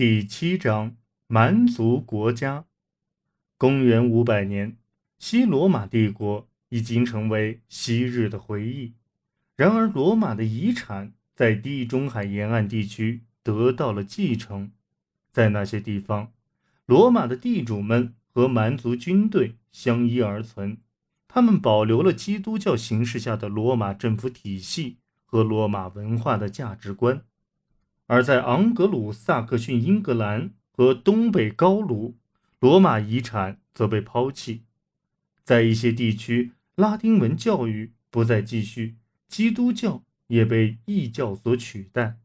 [0.00, 2.64] 第七章蛮族国家。
[3.58, 4.78] 公元五百年，
[5.18, 8.94] 西罗马帝国已经成为昔日的回忆。
[9.56, 14.72] 然而，罗马的遗产在地中海沿岸地区得到了继承。
[15.30, 16.32] 在那些地方，
[16.86, 20.78] 罗马的地主们和蛮族军队相依而存，
[21.28, 24.96] 他们保留了基督教形式下的罗马政府体系
[25.26, 27.22] 和罗马文化的价值观。
[28.10, 32.16] 而在昂格鲁萨克逊英格兰和东北高卢，
[32.58, 34.64] 罗马遗产则被抛弃。
[35.44, 38.96] 在一些地区，拉丁文教育不再继续，
[39.28, 42.16] 基督教也被异教所取代。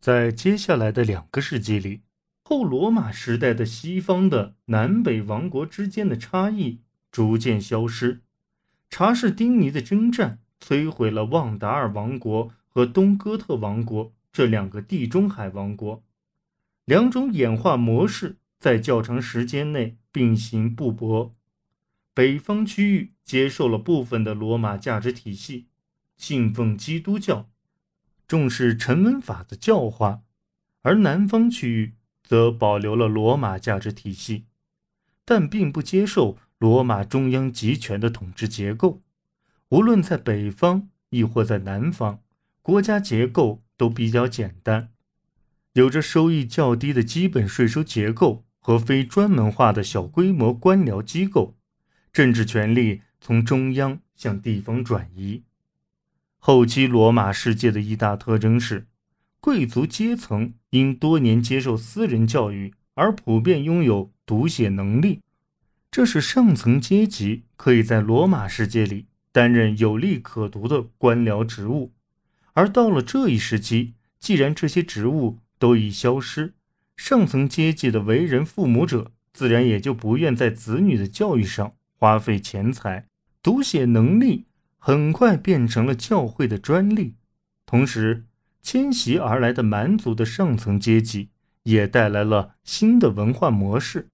[0.00, 2.00] 在接下来的两个世纪里，
[2.42, 6.80] 后罗马时代的西方的南北王国之间的差异
[7.12, 8.22] 逐渐消失。
[8.90, 14.12] 查士丁尼的征战摧毁了旺达尔王国和东哥特王国。
[14.38, 16.04] 这两个地中海王国，
[16.84, 21.32] 两种演化模式在较长时间内并行不悖。
[22.14, 25.66] 北方区域接受了部分的罗马价值体系，
[26.16, 27.50] 信奉基督教，
[28.28, 30.22] 重视成文法的教化；
[30.82, 34.44] 而南方区域则保留了罗马价值体系，
[35.24, 39.02] 但并不接受罗马中央集权的统治结构。
[39.70, 42.22] 无论在北方亦或在南方，
[42.62, 43.64] 国家结构。
[43.78, 44.90] 都比较简单，
[45.72, 51.56] 有着收益较低的基本税收结构和非专门化的小规模官僚机构，
[52.12, 55.44] 政治权力从中央向地方转移。
[56.38, 58.88] 后期罗马世界的一大特征是，
[59.40, 65.20] 贵族阶层因多年接受私人教育而普遍拥有读写能力，
[65.90, 71.92] 这使上层阶级可以在罗马世界里担任有利可图的官僚职务。
[72.58, 76.54] 而到了这一时期，既然这些职务都已消失，
[76.96, 83.06] 上层阶级的为人父母者自然也就不愿在子女的教育上花费钱财。
[83.44, 84.46] 读写能力
[84.76, 87.14] 很快变成了教会的专利。
[87.64, 88.24] 同时，
[88.60, 91.28] 迁徙而来的蛮族的上层阶级
[91.62, 94.08] 也带来了新的文化模式。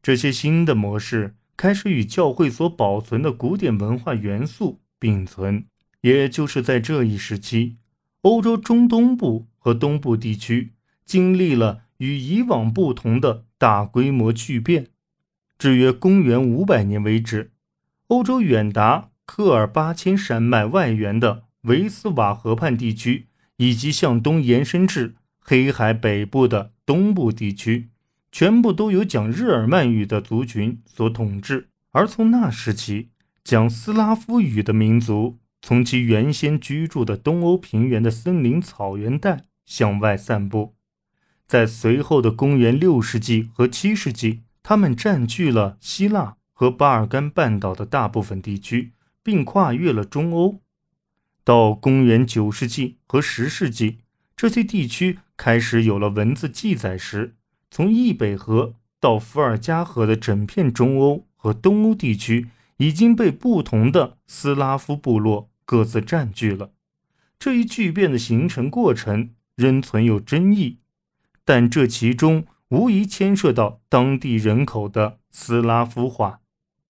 [0.00, 5.64] 这些新的模式开始与教会所保存的古典文化元素并存。
[6.02, 7.76] 也就是在这一时期，
[8.22, 10.72] 欧洲中东部和东部地区
[11.04, 14.88] 经历了与以往不同的大规模巨变。
[15.58, 17.52] 至约公元五百年为止，
[18.08, 27.90] 欧洲远达科尔巴阡山脉外缘的维斯瓦河畔地区，以及向东延伸至黑海北部的东部地区，
[28.30, 31.68] 全部都由讲日耳曼语的族群所统治。
[31.90, 33.10] 而从那时起，
[33.44, 35.38] 讲斯拉夫语的民族。
[35.62, 40.74] 从其原先居住的东欧平原的森林草原带向外散布，
[41.46, 48.92] 在随后的公元六世纪和七世纪，他们占据了希腊和巴尔干半岛的大部分地区，
[49.22, 50.60] 并跨越了中欧。
[51.44, 53.98] 到公元九世纪和十世纪，
[54.36, 57.36] 这些地区开始有了文字记载时，
[57.70, 62.48] 从易北河到伏尔加河的整片中欧和东欧地区
[62.78, 65.51] 已经被不同的斯拉夫部落。
[65.72, 66.72] 各自占据了
[67.38, 70.80] 这一巨变的形成过程仍存有争议，
[71.46, 76.41] 但这其中无疑牵涉到当地人口的斯拉夫化。